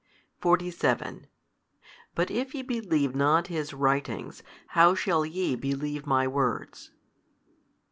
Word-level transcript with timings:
|310 0.39 0.41
47 0.41 1.27
But 2.15 2.31
if 2.31 2.55
ye 2.55 2.63
believe 2.63 3.13
not 3.13 3.49
his 3.53 3.71
writings, 3.71 4.41
how 4.69 4.95
shall 4.95 5.23
ye 5.23 5.55
believe 5.55 6.07
My 6.07 6.27
Words? 6.27 6.89